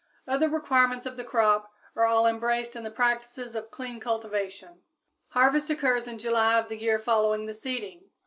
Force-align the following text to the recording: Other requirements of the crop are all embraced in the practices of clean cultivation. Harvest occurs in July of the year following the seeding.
Other 0.27 0.49
requirements 0.49 1.05
of 1.05 1.15
the 1.15 1.23
crop 1.23 1.71
are 1.95 2.05
all 2.07 2.25
embraced 2.25 2.75
in 2.75 2.81
the 2.83 2.89
practices 2.89 3.53
of 3.53 3.69
clean 3.69 3.99
cultivation. 3.99 4.81
Harvest 5.27 5.69
occurs 5.69 6.07
in 6.07 6.17
July 6.17 6.57
of 6.57 6.69
the 6.69 6.77
year 6.77 6.97
following 6.97 7.45
the 7.45 7.53
seeding. 7.53 8.05